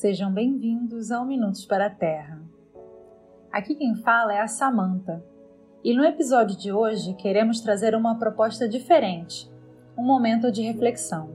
Sejam 0.00 0.32
bem-vindos 0.32 1.10
ao 1.10 1.26
Minutos 1.26 1.66
para 1.66 1.84
a 1.84 1.90
Terra. 1.90 2.40
Aqui 3.52 3.74
quem 3.74 3.94
fala 3.96 4.32
é 4.32 4.40
a 4.40 4.48
Samanta, 4.48 5.22
e 5.84 5.94
no 5.94 6.02
episódio 6.02 6.56
de 6.56 6.72
hoje 6.72 7.12
queremos 7.12 7.60
trazer 7.60 7.94
uma 7.94 8.18
proposta 8.18 8.66
diferente, 8.66 9.46
um 9.98 10.02
momento 10.02 10.50
de 10.50 10.62
reflexão. 10.62 11.28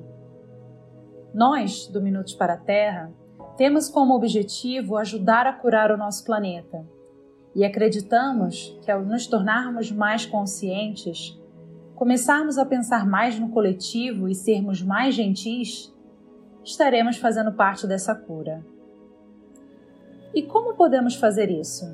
Nós, 1.32 1.86
do 1.86 2.02
Minutos 2.02 2.34
para 2.34 2.54
a 2.54 2.58
Terra, 2.58 3.14
temos 3.56 3.88
como 3.88 4.16
objetivo 4.16 4.98
ajudar 4.98 5.46
a 5.46 5.54
curar 5.54 5.92
o 5.92 5.98
nosso 5.98 6.26
planeta. 6.26 6.84
E 7.54 7.64
acreditamos 7.64 8.76
que 8.84 8.90
ao 8.90 9.06
nos 9.06 9.28
tornarmos 9.28 9.92
mais 9.92 10.26
conscientes, 10.26 11.40
começarmos 11.94 12.58
a 12.58 12.66
pensar 12.66 13.06
mais 13.06 13.40
no 13.40 13.50
coletivo 13.50 14.28
e 14.28 14.34
sermos 14.34 14.82
mais 14.82 15.14
gentis, 15.14 15.95
estaremos 16.66 17.18
fazendo 17.18 17.54
parte 17.54 17.86
dessa 17.86 18.16
cura. 18.16 18.66
E 20.34 20.44
como 20.44 20.74
podemos 20.74 21.16
fazer 21.16 21.50
isso? 21.50 21.86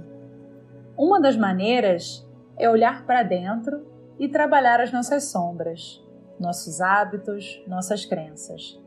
Uma 0.98 1.20
das 1.20 1.36
maneiras 1.36 2.26
é 2.58 2.70
olhar 2.70 3.06
para 3.06 3.22
dentro 3.22 3.86
e 4.18 4.30
trabalhar 4.30 4.80
as 4.80 4.92
nossas 4.92 5.26
sombras, 5.26 6.02
nossos 6.40 6.80
hábitos, 6.80 7.62
nossas 7.68 8.06
crenças. 8.06 8.80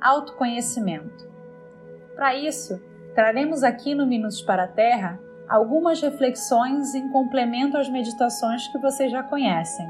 Autoconhecimento. 0.00 1.30
Para 2.14 2.34
isso, 2.36 2.80
traremos 3.14 3.62
aqui 3.62 3.94
no 3.94 4.06
Minutos 4.06 4.42
para 4.42 4.64
a 4.64 4.68
Terra 4.68 5.18
algumas 5.48 6.00
reflexões 6.00 6.94
em 6.94 7.10
complemento 7.10 7.76
às 7.76 7.88
meditações 7.88 8.66
que 8.68 8.78
vocês 8.78 9.10
já 9.10 9.22
conhecem. 9.22 9.86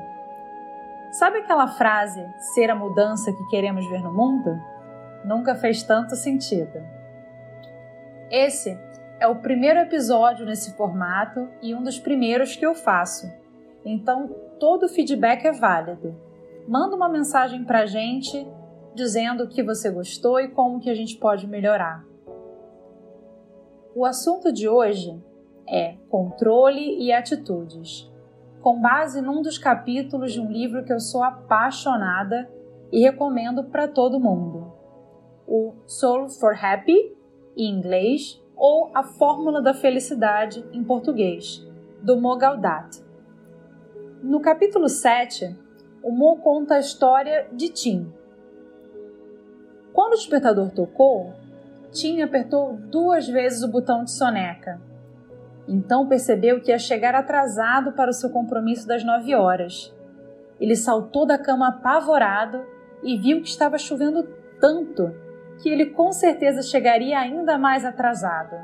Sabe 1.12 1.38
aquela 1.38 1.68
frase, 1.68 2.26
ser 2.54 2.70
a 2.70 2.74
mudança 2.74 3.30
que 3.32 3.48
queremos 3.48 3.86
ver 3.88 4.02
no 4.02 4.12
mundo? 4.12 4.71
Nunca 5.24 5.54
fez 5.54 5.82
tanto 5.82 6.16
sentido. 6.16 6.82
Esse 8.30 8.78
é 9.20 9.26
o 9.26 9.36
primeiro 9.36 9.78
episódio 9.78 10.44
nesse 10.44 10.74
formato 10.76 11.48
e 11.60 11.74
um 11.74 11.82
dos 11.82 11.98
primeiros 11.98 12.56
que 12.56 12.66
eu 12.66 12.74
faço. 12.74 13.30
Então, 13.84 14.28
todo 14.58 14.88
feedback 14.88 15.44
é 15.44 15.52
válido. 15.52 16.14
Manda 16.66 16.96
uma 16.96 17.08
mensagem 17.08 17.64
para 17.64 17.80
a 17.80 17.86
gente 17.86 18.46
dizendo 18.94 19.44
o 19.44 19.48
que 19.48 19.62
você 19.62 19.90
gostou 19.90 20.40
e 20.40 20.48
como 20.48 20.80
que 20.80 20.90
a 20.90 20.94
gente 20.94 21.16
pode 21.16 21.46
melhorar. 21.46 22.04
O 23.94 24.04
assunto 24.04 24.52
de 24.52 24.68
hoje 24.68 25.22
é 25.68 25.96
controle 26.08 26.98
e 26.98 27.12
atitudes, 27.12 28.10
com 28.60 28.80
base 28.80 29.20
num 29.20 29.42
dos 29.42 29.58
capítulos 29.58 30.32
de 30.32 30.40
um 30.40 30.50
livro 30.50 30.84
que 30.84 30.92
eu 30.92 31.00
sou 31.00 31.22
apaixonada 31.22 32.50
e 32.90 33.00
recomendo 33.00 33.64
para 33.64 33.88
todo 33.88 34.20
mundo 34.20 34.81
o 35.46 35.74
Soul 35.86 36.28
for 36.28 36.54
Happy, 36.54 37.16
em 37.56 37.70
inglês, 37.70 38.40
ou 38.56 38.90
A 38.94 39.02
Fórmula 39.02 39.60
da 39.60 39.74
Felicidade, 39.74 40.64
em 40.72 40.84
português, 40.84 41.66
do 42.02 42.16
Mo 42.16 42.36
Gaudat. 42.36 43.02
No 44.22 44.40
capítulo 44.40 44.88
7, 44.88 45.56
o 46.02 46.12
Mo 46.12 46.36
conta 46.38 46.74
a 46.74 46.80
história 46.80 47.48
de 47.52 47.68
Tim. 47.68 48.12
Quando 49.92 50.12
o 50.12 50.16
despertador 50.16 50.70
tocou, 50.70 51.32
Tim 51.90 52.22
apertou 52.22 52.76
duas 52.76 53.28
vezes 53.28 53.62
o 53.62 53.68
botão 53.68 54.04
de 54.04 54.10
soneca. 54.10 54.80
Então 55.68 56.08
percebeu 56.08 56.60
que 56.60 56.70
ia 56.70 56.78
chegar 56.78 57.14
atrasado 57.14 57.92
para 57.92 58.10
o 58.10 58.14
seu 58.14 58.30
compromisso 58.30 58.86
das 58.86 59.04
nove 59.04 59.34
horas. 59.34 59.94
Ele 60.60 60.74
saltou 60.74 61.26
da 61.26 61.36
cama 61.36 61.68
apavorado 61.68 62.64
e 63.02 63.18
viu 63.18 63.42
que 63.42 63.48
estava 63.48 63.76
chovendo 63.76 64.22
tanto 64.60 65.12
que 65.62 65.68
ele 65.68 65.86
com 65.86 66.12
certeza 66.12 66.60
chegaria 66.60 67.18
ainda 67.18 67.56
mais 67.56 67.84
atrasado. 67.84 68.56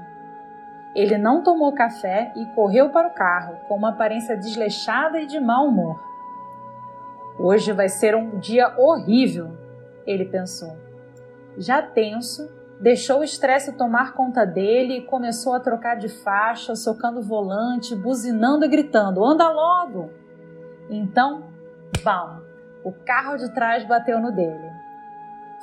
Ele 0.94 1.16
não 1.16 1.42
tomou 1.44 1.72
café 1.72 2.32
e 2.34 2.44
correu 2.54 2.90
para 2.90 3.06
o 3.06 3.14
carro 3.14 3.56
com 3.68 3.76
uma 3.76 3.90
aparência 3.90 4.36
desleixada 4.36 5.20
e 5.20 5.26
de 5.26 5.38
mau 5.38 5.68
humor. 5.68 6.02
Hoje 7.38 7.72
vai 7.72 7.88
ser 7.88 8.16
um 8.16 8.38
dia 8.40 8.74
horrível, 8.76 9.56
ele 10.04 10.24
pensou. 10.24 10.76
Já 11.56 11.80
tenso, 11.80 12.50
deixou 12.80 13.20
o 13.20 13.24
estresse 13.24 13.76
tomar 13.76 14.14
conta 14.14 14.44
dele 14.44 14.98
e 14.98 15.06
começou 15.06 15.54
a 15.54 15.60
trocar 15.60 15.94
de 15.96 16.08
faixa, 16.08 16.74
socando 16.74 17.20
o 17.20 17.22
volante, 17.22 17.94
buzinando 17.94 18.64
e 18.64 18.68
gritando: 18.68 19.24
Anda 19.24 19.48
logo! 19.48 20.10
Então, 20.90 21.44
bam! 22.02 22.42
O 22.82 22.90
carro 22.90 23.36
de 23.36 23.52
trás 23.54 23.84
bateu 23.84 24.18
no 24.18 24.32
dele. 24.32 24.77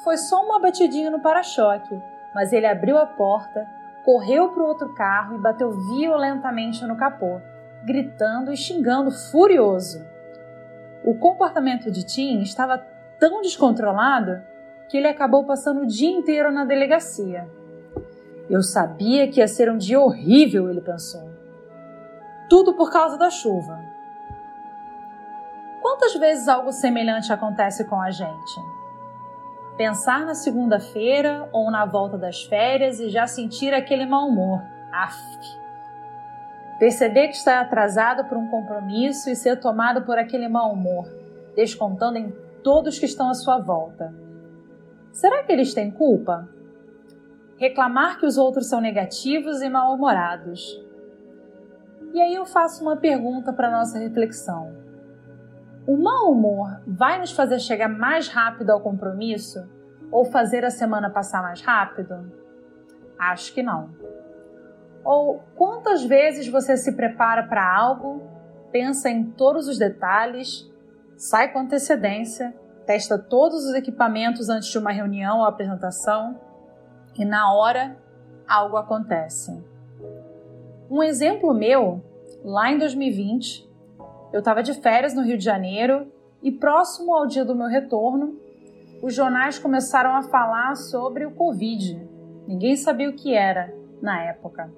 Foi 0.06 0.18
só 0.18 0.46
uma 0.46 0.60
batidinha 0.60 1.10
no 1.10 1.20
para-choque, 1.20 2.00
mas 2.32 2.54
ele 2.54 2.68
abriu 2.68 2.96
a 2.96 3.08
porta, 3.08 3.68
correu 4.04 4.50
para 4.50 4.62
o 4.62 4.68
outro 4.68 4.94
carro 4.94 5.36
e 5.36 5.42
bateu 5.42 5.72
violentamente 5.72 6.86
no 6.86 6.96
capô, 6.96 7.42
gritando 7.84 8.54
e 8.54 8.56
xingando 8.56 9.10
furioso. 9.10 10.06
O 11.04 11.16
comportamento 11.16 11.90
de 11.90 12.06
Tim 12.06 12.40
estava 12.42 12.78
tão 13.20 13.42
descontrolado 13.42 14.44
que 14.88 14.96
ele 14.96 15.08
acabou 15.08 15.44
passando 15.44 15.82
o 15.82 15.88
dia 15.88 16.12
inteiro 16.12 16.52
na 16.52 16.66
delegacia. 16.66 17.50
Eu 18.48 18.62
sabia 18.62 19.28
que 19.28 19.40
ia 19.40 19.48
ser 19.48 19.72
um 19.72 19.78
dia 19.78 20.00
horrível, 20.00 20.70
ele 20.70 20.82
pensou. 20.82 21.32
Tudo 22.48 22.76
por 22.76 22.92
causa 22.92 23.18
da 23.18 23.32
chuva. 23.32 23.80
Quantas 25.82 26.14
vezes 26.14 26.48
algo 26.48 26.72
semelhante 26.72 27.34
acontece 27.34 27.86
com 27.86 28.00
a 28.00 28.12
gente? 28.12 28.75
Pensar 29.78 30.26
na 30.26 30.34
segunda-feira 30.34 31.50
ou 31.52 31.70
na 31.70 31.86
volta 31.86 32.18
das 32.18 32.44
férias 32.44 33.00
e 33.00 33.10
já 33.10 33.28
sentir 33.28 33.74
aquele 33.74 34.06
mau 34.06 34.28
humor. 34.28 34.62
Aff. 34.92 35.20
Perceber 36.80 37.28
que 37.28 37.36
está 37.36 37.62
atrasado 37.62 38.26
por 38.26 38.38
um 38.38 38.48
compromisso 38.48 39.30
e 39.30 39.36
ser 39.36 39.60
tomado 39.60 40.04
por 40.04 40.18
aquele 40.18 40.48
mau 40.48 40.72
humor, 40.72 41.06
descontando 41.56 42.18
em 42.18 42.34
todos 42.64 43.00
que 43.00 43.06
estão 43.06 43.30
à 43.30 43.34
sua 43.34 43.60
volta. 43.60 44.14
Será 45.12 45.44
que 45.44 45.52
eles 45.52 45.74
têm 45.74 45.92
culpa? 45.92 46.48
Reclamar 47.58 48.20
que 48.20 48.26
os 48.26 48.38
outros 48.38 48.68
são 48.68 48.82
negativos 48.82 49.62
e 49.62 49.70
mal-humorados. 49.70 50.84
E 52.14 52.22
aí 52.22 52.36
eu 52.36 52.46
faço 52.46 52.84
uma 52.84 52.98
pergunta 52.98 53.54
para 53.54 53.72
nossa 53.72 53.98
reflexão. 53.98 54.85
O 55.88 55.98
mau 55.98 56.32
humor 56.32 56.82
vai 56.88 57.20
nos 57.20 57.32
fazer 57.32 57.60
chegar 57.60 57.88
mais 57.88 58.28
rápido 58.28 58.72
ao 58.72 58.82
compromisso 58.82 59.70
ou 60.12 60.26
fazer 60.26 60.66
a 60.66 60.72
semana 60.72 61.10
passar 61.10 61.44
mais 61.44 61.62
rápido? 61.62 62.32
Acho 63.20 63.54
que 63.54 63.62
não. 63.62 63.92
Ou 65.04 65.44
quantas 65.56 66.04
vezes 66.04 66.48
você 66.48 66.76
se 66.76 66.94
prepara 66.94 67.44
para 67.44 67.72
algo, 67.72 68.24
pensa 68.72 69.10
em 69.10 69.26
todos 69.26 69.68
os 69.68 69.78
detalhes, 69.78 70.68
sai 71.16 71.54
com 71.54 71.60
antecedência, 71.60 72.56
testa 72.86 73.18
todos 73.18 73.66
os 73.66 73.76
equipamentos 73.76 74.50
antes 74.50 74.70
de 74.70 74.78
uma 74.80 74.92
reunião 74.92 75.40
ou 75.40 75.46
apresentação 75.46 76.40
e 77.16 77.24
na 77.24 77.54
hora 77.54 77.96
algo 78.48 78.78
acontece. 78.78 79.64
Um 80.90 81.04
exemplo 81.04 81.54
meu, 81.54 82.04
lá 82.44 82.72
em 82.72 82.78
2020, 82.78 83.65
eu 84.36 84.40
estava 84.40 84.62
de 84.62 84.74
férias 84.74 85.14
no 85.14 85.22
Rio 85.22 85.38
de 85.38 85.46
Janeiro 85.46 86.12
e, 86.44 86.52
próximo 86.52 87.16
ao 87.16 87.26
dia 87.26 87.46
do 87.46 87.56
meu 87.56 87.68
retorno, 87.68 88.38
os 89.02 89.16
jornais 89.16 89.58
começaram 89.58 90.14
a 90.14 90.24
falar 90.24 90.76
sobre 90.76 91.26
o 91.26 91.32
Covid. 91.32 92.06
Ninguém 92.46 92.76
sabia 92.76 93.10
o 93.10 93.16
que 93.16 93.34
era 93.34 93.74
na 94.02 94.22
época. 94.24 94.70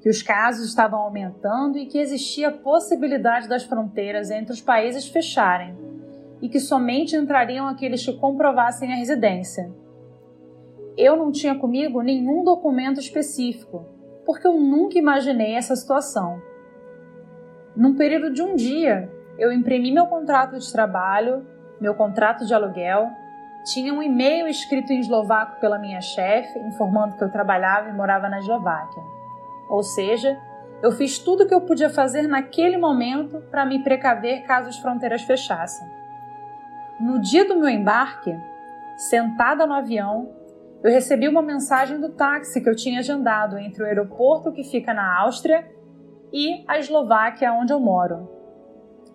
Que 0.00 0.08
os 0.08 0.22
casos 0.22 0.68
estavam 0.68 1.00
aumentando 1.00 1.76
e 1.76 1.86
que 1.86 1.98
existia 1.98 2.46
a 2.46 2.52
possibilidade 2.52 3.48
das 3.48 3.64
fronteiras 3.64 4.30
entre 4.30 4.52
os 4.52 4.60
países 4.60 5.08
fecharem 5.08 5.76
e 6.40 6.48
que 6.48 6.60
somente 6.60 7.16
entrariam 7.16 7.66
aqueles 7.66 8.06
que 8.06 8.12
comprovassem 8.12 8.92
a 8.92 8.96
residência. 8.96 9.74
Eu 10.96 11.16
não 11.16 11.32
tinha 11.32 11.56
comigo 11.56 12.00
nenhum 12.00 12.44
documento 12.44 13.00
específico, 13.00 13.84
porque 14.24 14.46
eu 14.46 14.54
nunca 14.54 14.96
imaginei 14.96 15.56
essa 15.56 15.74
situação. 15.74 16.40
Num 17.76 17.94
período 17.94 18.32
de 18.32 18.42
um 18.42 18.54
dia, 18.54 19.10
eu 19.38 19.52
imprimi 19.52 19.92
meu 19.92 20.06
contrato 20.06 20.58
de 20.58 20.72
trabalho, 20.72 21.46
meu 21.78 21.94
contrato 21.94 22.46
de 22.46 22.54
aluguel, 22.54 23.10
tinha 23.66 23.92
um 23.92 24.02
e-mail 24.02 24.46
escrito 24.46 24.92
em 24.92 25.00
eslovaco 25.00 25.60
pela 25.60 25.78
minha 25.78 26.00
chefe, 26.00 26.58
informando 26.60 27.16
que 27.16 27.24
eu 27.24 27.30
trabalhava 27.30 27.90
e 27.90 27.92
morava 27.92 28.28
na 28.28 28.38
Eslováquia. 28.38 29.02
Ou 29.68 29.82
seja, 29.82 30.38
eu 30.82 30.92
fiz 30.92 31.18
tudo 31.18 31.42
o 31.42 31.48
que 31.48 31.52
eu 31.52 31.60
podia 31.60 31.90
fazer 31.90 32.22
naquele 32.22 32.78
momento 32.78 33.42
para 33.50 33.66
me 33.66 33.82
precaver 33.82 34.44
caso 34.44 34.68
as 34.68 34.78
fronteiras 34.78 35.22
fechassem. 35.22 35.86
No 37.00 37.20
dia 37.20 37.46
do 37.46 37.56
meu 37.56 37.68
embarque, 37.68 38.34
sentada 38.96 39.66
no 39.66 39.74
avião, 39.74 40.30
eu 40.82 40.90
recebi 40.90 41.28
uma 41.28 41.42
mensagem 41.42 42.00
do 42.00 42.10
táxi 42.10 42.60
que 42.60 42.68
eu 42.68 42.76
tinha 42.76 43.00
agendado 43.00 43.58
entre 43.58 43.82
o 43.82 43.86
aeroporto 43.86 44.52
que 44.52 44.62
fica 44.62 44.94
na 44.94 45.18
Áustria 45.18 45.66
e 46.32 46.64
a 46.66 46.78
Eslováquia, 46.78 47.52
onde 47.52 47.72
eu 47.72 47.80
moro, 47.80 48.28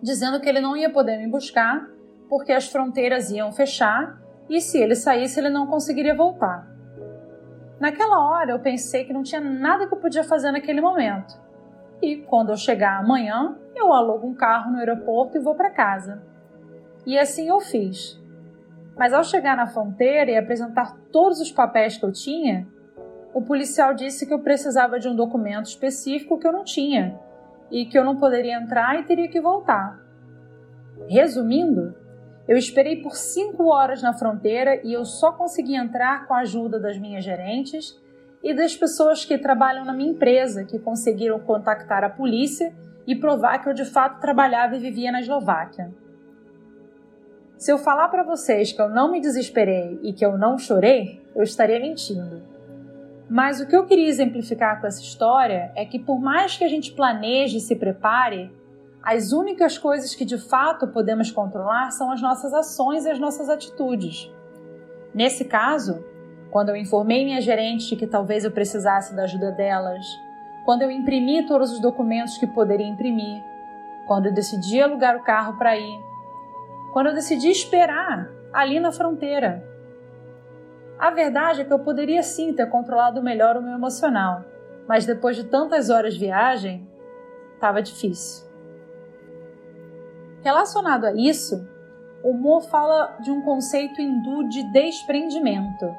dizendo 0.02 0.40
que 0.40 0.48
ele 0.48 0.60
não 0.60 0.76
ia 0.76 0.90
poder 0.90 1.18
me 1.18 1.28
buscar 1.28 1.88
porque 2.28 2.52
as 2.52 2.66
fronteiras 2.66 3.30
iam 3.30 3.52
fechar 3.52 4.18
e 4.48 4.60
se 4.60 4.78
ele 4.78 4.94
saísse 4.94 5.38
ele 5.38 5.50
não 5.50 5.66
conseguiria 5.66 6.14
voltar. 6.14 6.66
Naquela 7.78 8.18
hora 8.20 8.52
eu 8.52 8.60
pensei 8.60 9.04
que 9.04 9.12
não 9.12 9.22
tinha 9.22 9.40
nada 9.40 9.86
que 9.86 9.94
eu 9.94 9.98
podia 9.98 10.24
fazer 10.24 10.50
naquele 10.50 10.80
momento. 10.80 11.34
E 12.00 12.16
quando 12.16 12.50
eu 12.50 12.56
chegar 12.56 12.98
amanhã, 12.98 13.56
eu 13.74 13.92
alugo 13.92 14.26
um 14.26 14.34
carro 14.34 14.72
no 14.72 14.78
aeroporto 14.78 15.36
e 15.36 15.40
vou 15.40 15.54
para 15.54 15.70
casa. 15.70 16.22
E 17.06 17.18
assim 17.18 17.48
eu 17.48 17.60
fiz. 17.60 18.20
Mas 18.96 19.12
ao 19.12 19.24
chegar 19.24 19.56
na 19.56 19.66
fronteira 19.66 20.30
e 20.30 20.36
apresentar 20.36 20.96
todos 21.12 21.40
os 21.40 21.50
papéis 21.50 21.96
que 21.96 22.04
eu 22.04 22.12
tinha, 22.12 22.66
o 23.34 23.40
policial 23.40 23.94
disse 23.94 24.26
que 24.26 24.34
eu 24.34 24.40
precisava 24.40 24.98
de 24.98 25.08
um 25.08 25.16
documento 25.16 25.66
específico 25.66 26.38
que 26.38 26.46
eu 26.46 26.52
não 26.52 26.64
tinha 26.64 27.18
e 27.70 27.86
que 27.86 27.98
eu 27.98 28.04
não 28.04 28.16
poderia 28.16 28.56
entrar 28.56 28.98
e 29.00 29.04
teria 29.04 29.28
que 29.28 29.40
voltar. 29.40 29.98
Resumindo, 31.08 31.94
eu 32.46 32.56
esperei 32.56 33.00
por 33.00 33.16
cinco 33.16 33.68
horas 33.72 34.02
na 34.02 34.12
fronteira 34.12 34.80
e 34.84 34.92
eu 34.92 35.04
só 35.04 35.32
consegui 35.32 35.74
entrar 35.74 36.26
com 36.26 36.34
a 36.34 36.40
ajuda 36.40 36.78
das 36.78 36.98
minhas 36.98 37.24
gerentes 37.24 37.98
e 38.42 38.52
das 38.52 38.76
pessoas 38.76 39.24
que 39.24 39.38
trabalham 39.38 39.84
na 39.84 39.94
minha 39.94 40.10
empresa, 40.10 40.64
que 40.64 40.78
conseguiram 40.78 41.38
contactar 41.38 42.04
a 42.04 42.10
polícia 42.10 42.74
e 43.06 43.14
provar 43.14 43.58
que 43.58 43.68
eu 43.68 43.74
de 43.74 43.84
fato 43.84 44.20
trabalhava 44.20 44.76
e 44.76 44.80
vivia 44.80 45.10
na 45.10 45.20
Eslováquia. 45.20 45.92
Se 47.56 47.70
eu 47.70 47.78
falar 47.78 48.08
para 48.08 48.24
vocês 48.24 48.72
que 48.72 48.82
eu 48.82 48.88
não 48.88 49.10
me 49.10 49.20
desesperei 49.20 50.00
e 50.02 50.12
que 50.12 50.24
eu 50.26 50.36
não 50.36 50.58
chorei, 50.58 51.22
eu 51.34 51.44
estaria 51.44 51.78
mentindo. 51.78 52.51
Mas 53.32 53.62
o 53.62 53.66
que 53.66 53.74
eu 53.74 53.86
queria 53.86 54.10
exemplificar 54.10 54.78
com 54.78 54.86
essa 54.86 55.00
história 55.00 55.72
é 55.74 55.86
que, 55.86 55.98
por 55.98 56.20
mais 56.20 56.54
que 56.54 56.64
a 56.64 56.68
gente 56.68 56.92
planeje 56.92 57.56
e 57.56 57.60
se 57.62 57.74
prepare, 57.74 58.54
as 59.02 59.32
únicas 59.32 59.78
coisas 59.78 60.14
que 60.14 60.26
de 60.26 60.36
fato 60.36 60.88
podemos 60.88 61.30
controlar 61.30 61.90
são 61.92 62.12
as 62.12 62.20
nossas 62.20 62.52
ações 62.52 63.06
e 63.06 63.10
as 63.10 63.18
nossas 63.18 63.48
atitudes. 63.48 64.30
Nesse 65.14 65.46
caso, 65.46 66.04
quando 66.50 66.68
eu 66.68 66.76
informei 66.76 67.24
minha 67.24 67.40
gerente 67.40 67.96
que 67.96 68.06
talvez 68.06 68.44
eu 68.44 68.50
precisasse 68.50 69.16
da 69.16 69.22
ajuda 69.22 69.50
delas, 69.50 70.04
quando 70.66 70.82
eu 70.82 70.90
imprimi 70.90 71.46
todos 71.46 71.72
os 71.72 71.80
documentos 71.80 72.36
que 72.36 72.46
poderia 72.46 72.86
imprimir, 72.86 73.42
quando 74.06 74.26
eu 74.26 74.34
decidi 74.34 74.78
alugar 74.78 75.16
o 75.16 75.24
carro 75.24 75.56
para 75.56 75.74
ir, 75.78 76.00
quando 76.92 77.06
eu 77.06 77.14
decidi 77.14 77.48
esperar 77.50 78.28
ali 78.52 78.78
na 78.78 78.92
fronteira. 78.92 79.71
A 81.02 81.10
verdade 81.10 81.62
é 81.62 81.64
que 81.64 81.72
eu 81.72 81.80
poderia 81.80 82.22
sim 82.22 82.52
ter 82.54 82.70
controlado 82.70 83.20
melhor 83.20 83.56
o 83.56 83.60
meu 83.60 83.72
emocional, 83.72 84.44
mas 84.86 85.04
depois 85.04 85.34
de 85.34 85.42
tantas 85.42 85.90
horas 85.90 86.14
de 86.14 86.20
viagem, 86.20 86.88
estava 87.54 87.82
difícil. 87.82 88.46
Relacionado 90.44 91.06
a 91.06 91.12
isso, 91.12 91.68
o 92.22 92.32
Mo 92.32 92.60
fala 92.60 93.16
de 93.18 93.32
um 93.32 93.42
conceito 93.42 94.00
hindu 94.00 94.48
de 94.48 94.62
desprendimento, 94.70 95.92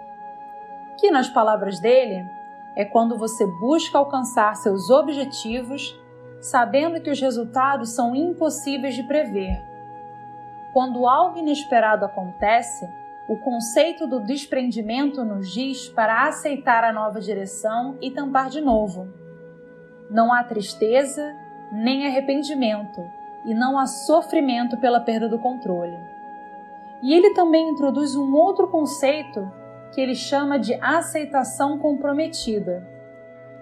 que, 0.97 1.11
nas 1.11 1.27
palavras 1.27 1.81
dele, 1.81 2.25
é 2.73 2.85
quando 2.85 3.17
você 3.17 3.45
busca 3.59 3.97
alcançar 3.97 4.55
seus 4.55 4.89
objetivos 4.89 5.99
sabendo 6.39 7.01
que 7.01 7.11
os 7.11 7.19
resultados 7.19 7.89
são 7.89 8.15
impossíveis 8.15 8.95
de 8.95 9.03
prever. 9.03 9.61
Quando 10.71 11.05
algo 11.05 11.39
inesperado 11.39 12.05
acontece, 12.05 13.02
o 13.27 13.37
conceito 13.37 14.05
do 14.05 14.19
desprendimento 14.19 15.23
nos 15.23 15.49
diz 15.51 15.87
para 15.87 16.27
aceitar 16.27 16.83
a 16.83 16.91
nova 16.91 17.21
direção 17.21 17.97
e 18.01 18.11
tentar 18.11 18.49
de 18.49 18.59
novo. 18.59 19.07
Não 20.09 20.33
há 20.33 20.43
tristeza 20.43 21.33
nem 21.71 22.05
arrependimento 22.05 23.01
e 23.45 23.53
não 23.53 23.79
há 23.79 23.85
sofrimento 23.85 24.77
pela 24.77 24.99
perda 24.99 25.29
do 25.29 25.39
controle. 25.39 25.97
E 27.01 27.13
ele 27.13 27.33
também 27.33 27.69
introduz 27.69 28.15
um 28.15 28.33
outro 28.33 28.67
conceito 28.67 29.51
que 29.93 30.01
ele 30.01 30.15
chama 30.15 30.57
de 30.57 30.73
aceitação 30.81 31.77
comprometida, 31.77 32.85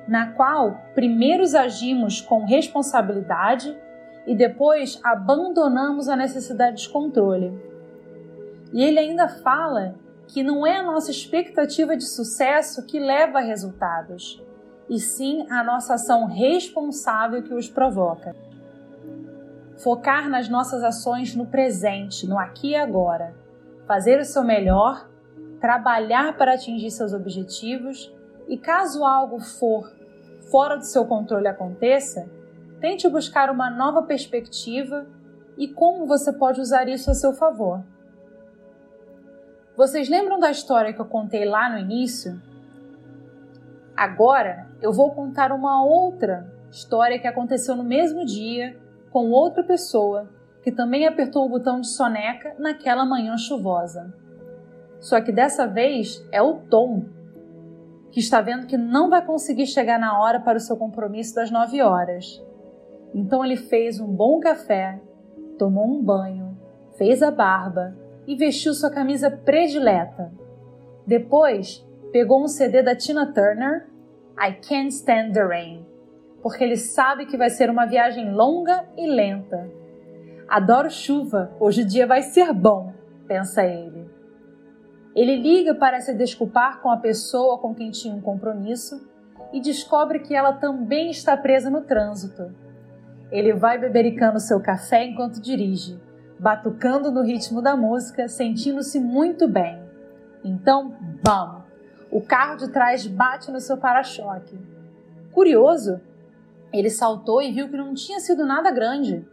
na 0.07 0.31
qual 0.31 0.80
primeiro 0.96 1.44
agimos 1.56 2.19
com 2.19 2.46
responsabilidade 2.46 3.78
e 4.25 4.36
depois 4.36 5.00
abandonamos 5.04 6.07
a 6.07 6.16
necessidade 6.16 6.84
de 6.84 6.90
controle. 6.90 7.70
E 8.71 8.83
ele 8.83 9.00
ainda 9.00 9.27
fala 9.27 9.95
que 10.27 10.44
não 10.44 10.65
é 10.65 10.77
a 10.77 10.83
nossa 10.83 11.12
expectativa 11.12 11.95
de 11.97 12.06
sucesso 12.06 12.85
que 12.85 13.00
leva 13.00 13.39
a 13.39 13.41
resultados, 13.41 14.41
e 14.89 15.00
sim 15.00 15.45
a 15.50 15.63
nossa 15.63 15.95
ação 15.95 16.25
responsável 16.25 17.44
que 17.44 17.53
os 17.53 17.69
provoca 17.69 18.35
focar 19.81 20.29
nas 20.29 20.47
nossas 20.47 20.83
ações 20.83 21.35
no 21.35 21.45
presente, 21.45 22.27
no 22.27 22.38
aqui 22.38 22.69
e 22.69 22.75
agora, 22.75 23.33
fazer 23.88 24.19
o 24.19 24.25
seu 24.25 24.44
melhor, 24.44 25.09
trabalhar 25.59 26.38
para 26.38 26.53
atingir 26.53 26.91
seus 26.91 27.13
objetivos 27.13 28.13
e, 28.47 28.57
caso 28.57 29.03
algo 29.03 29.39
for 29.39 29.91
fora 30.51 30.77
do 30.77 30.85
seu 30.85 31.06
controle 31.06 31.47
aconteça, 31.47 32.29
tente 32.79 33.07
buscar 33.07 33.50
uma 33.50 33.69
nova 33.69 34.03
perspectiva 34.03 35.07
e 35.57 35.68
como 35.68 36.06
você 36.06 36.31
pode 36.31 36.62
usar 36.62 36.88
isso 36.88 37.09
a 37.09 37.15
seu 37.15 37.33
favor. 37.33 37.83
Vocês 39.81 40.07
lembram 40.07 40.39
da 40.39 40.51
história 40.51 40.94
que 40.94 41.01
eu 41.01 41.07
contei 41.07 41.44
lá 41.44 41.68
no 41.68 41.80
início? 41.80 42.39
Agora 43.98 44.68
eu 44.80 44.94
vou 44.94 45.10
contar 45.10 45.51
uma 45.51 45.83
outra 45.83 46.54
história 46.69 47.18
que 47.18 47.25
aconteceu 47.25 47.75
no 47.75 47.83
mesmo 47.83 48.24
dia 48.24 48.80
com 49.10 49.31
outra 49.31 49.63
pessoa 49.63 50.30
que 50.62 50.72
também 50.72 51.07
apertou 51.07 51.48
o 51.48 51.50
botão 51.50 51.81
de 51.81 51.88
soneca 51.88 52.54
naquela 52.60 53.04
manhã 53.04 53.36
chuvosa. 53.39 54.13
Só 55.00 55.19
que 55.19 55.31
dessa 55.31 55.66
vez 55.66 56.24
é 56.31 56.44
o 56.44 56.60
Tom, 56.60 57.06
que 58.12 58.19
está 58.19 58.39
vendo 58.39 58.68
que 58.68 58.78
não 58.78 59.10
vai 59.10 59.25
conseguir 59.25 59.66
chegar 59.66 59.98
na 59.98 60.22
hora 60.22 60.39
para 60.39 60.60
o 60.60 60.62
seu 60.62 60.78
compromisso 60.78 61.33
das 61.33 61.50
nove 61.50 61.81
horas. 61.81 62.39
Então 63.16 63.44
ele 63.44 63.57
fez 63.57 64.00
um 64.00 64.13
bom 64.13 64.39
café, 64.39 65.01
tomou 65.57 65.88
um 65.88 66.04
banho, 66.04 66.56
fez 67.00 67.24
a 67.24 67.31
barba 67.31 67.95
e 68.27 68.35
vestiu 68.35 68.73
sua 68.73 68.91
camisa 68.91 69.29
predileta. 69.29 70.31
Depois, 71.06 71.85
pegou 72.12 72.44
um 72.44 72.47
CD 72.47 72.83
da 72.83 72.95
Tina 72.95 73.31
Turner, 73.33 73.88
I 74.39 74.53
Can't 74.53 74.94
Stand 74.94 75.31
the 75.33 75.44
Rain, 75.44 75.85
porque 76.41 76.63
ele 76.63 76.77
sabe 76.77 77.25
que 77.25 77.38
vai 77.38 77.50
ser 77.50 77.69
uma 77.69 77.85
viagem 77.85 78.31
longa 78.31 78.85
e 78.97 79.07
lenta. 79.07 79.69
Adoro 80.47 80.89
chuva, 80.89 81.51
hoje 81.59 81.83
o 81.83 81.88
dia 81.88 82.06
vai 82.06 82.21
ser 82.21 82.53
bom, 82.53 82.94
pensa 83.27 83.63
ele. 83.63 84.09
Ele 85.15 85.35
liga 85.35 85.75
para 85.75 85.99
se 85.99 86.13
desculpar 86.13 86.81
com 86.81 86.90
a 86.90 86.97
pessoa 86.97 87.57
com 87.57 87.73
quem 87.73 87.92
tinha 87.92 88.13
um 88.13 88.21
compromisso 88.21 89.09
e 89.51 89.59
descobre 89.59 90.19
que 90.19 90.33
ela 90.33 90.54
também 90.54 91.09
está 91.09 91.35
presa 91.35 91.69
no 91.69 91.81
trânsito. 91.81 92.54
Ele 93.30 93.54
vai 93.54 93.78
bebericando 93.78 94.40
seu 94.40 94.61
café 94.61 95.06
enquanto 95.06 95.42
dirige, 95.42 95.99
batucando 96.42 97.12
no 97.12 97.21
ritmo 97.21 97.62
da 97.62 97.78
música, 97.78 98.28
sentindo-se 98.28 99.00
muito 99.00 99.48
bem. 99.48 99.80
Então, 100.44 100.98
bam! 101.24 101.64
O 102.10 102.19
carro 102.19 102.57
de 102.57 102.68
trás 102.71 103.06
bate 103.06 103.52
no 103.52 103.60
seu 103.60 103.78
para-choque. 103.78 104.60
Curioso, 105.31 106.02
ele 106.74 106.90
saltou 106.90 107.44
e 107.44 107.52
viu 107.52 107.69
que 107.69 107.78
não 107.78 107.94
tinha 107.94 108.19
sido 108.19 108.44
nada 108.44 108.71
grande. 108.71 109.24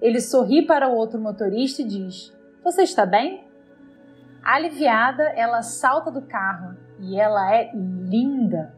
Ele 0.00 0.18
sorri 0.18 0.62
para 0.62 0.88
o 0.88 0.94
outro 0.94 1.20
motorista 1.20 1.82
e 1.82 1.84
diz: 1.84 2.34
Você 2.64 2.84
está 2.84 3.04
bem? 3.04 3.44
Aliviada, 4.42 5.24
ela 5.36 5.60
salta 5.60 6.10
do 6.10 6.22
carro 6.22 6.74
e 6.98 7.20
ela 7.20 7.54
é 7.54 7.70
linda. 7.74 8.74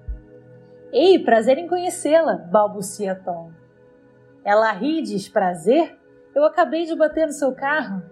Ei, 0.93 1.17
prazer 1.21 1.59
em 1.59 1.69
conhecê-la, 1.69 2.35
balbucia 2.35 3.15
Tom. 3.15 3.53
Ela 4.43 4.73
ri 4.73 4.99
e 4.99 5.03
diz: 5.03 5.29
Prazer? 5.29 6.02
Eu 6.35 6.45
acabei 6.45 6.85
de 6.85 6.95
bater 6.95 7.27
no 7.27 7.33
seu 7.33 7.53
carro. 7.53 8.03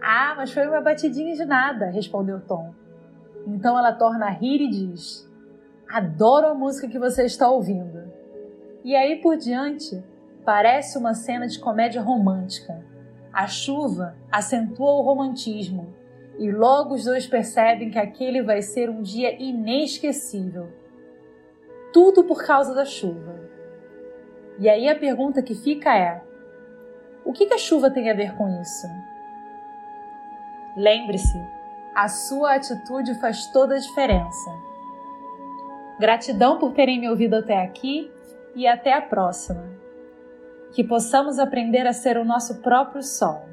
Ah, 0.00 0.34
mas 0.36 0.52
foi 0.52 0.66
uma 0.66 0.80
batidinha 0.80 1.34
de 1.34 1.44
nada, 1.44 1.86
respondeu 1.86 2.40
Tom. 2.40 2.74
Então 3.46 3.78
ela 3.78 3.92
torna 3.92 4.26
a 4.26 4.30
rir 4.30 4.60
e 4.60 4.68
diz: 4.68 5.28
Adoro 5.88 6.48
a 6.48 6.54
música 6.54 6.88
que 6.88 6.98
você 6.98 7.24
está 7.24 7.48
ouvindo. 7.48 8.02
E 8.84 8.96
aí 8.96 9.20
por 9.20 9.36
diante, 9.36 10.02
parece 10.44 10.98
uma 10.98 11.14
cena 11.14 11.46
de 11.46 11.58
comédia 11.58 12.00
romântica. 12.00 12.84
A 13.32 13.46
chuva 13.46 14.14
acentua 14.30 14.90
o 14.90 15.02
romantismo 15.02 15.94
e 16.38 16.50
logo 16.50 16.94
os 16.94 17.04
dois 17.04 17.26
percebem 17.26 17.90
que 17.90 17.98
aquele 17.98 18.42
vai 18.42 18.62
ser 18.62 18.90
um 18.90 19.02
dia 19.02 19.40
inesquecível. 19.40 20.68
Tudo 21.92 22.24
por 22.24 22.44
causa 22.44 22.74
da 22.74 22.84
chuva. 22.84 23.40
E 24.58 24.68
aí 24.68 24.88
a 24.88 24.98
pergunta 24.98 25.42
que 25.42 25.54
fica 25.54 25.96
é: 25.96 26.22
o 27.24 27.32
que, 27.32 27.52
a 27.52 27.58
chuva 27.58 27.90
tem 27.90 28.10
a 28.10 28.14
ver 28.14 28.34
com 28.34 28.48
isso? 28.60 28.86
Lembre-se, 30.76 31.38
a 31.94 32.08
sua 32.08 32.54
atitude 32.54 33.14
faz 33.20 33.46
toda 33.46 33.74
a 33.74 33.78
diferença. 33.78 34.50
Gratidão 35.98 36.58
por 36.58 36.72
terem 36.72 36.98
me 36.98 37.08
ouvido 37.08 37.34
até 37.34 37.62
aqui 37.62 38.10
e 38.56 38.66
até 38.66 38.92
a 38.92 39.02
próxima. 39.02 39.64
Que 40.72 40.82
possamos 40.82 41.38
aprender 41.38 41.86
a 41.86 41.92
ser 41.92 42.16
o 42.16 42.24
nosso 42.24 42.62
próprio 42.62 43.02
sol. 43.02 43.51